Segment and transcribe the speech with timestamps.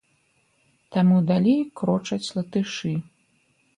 [0.95, 2.95] Таму далей крочаць латышы.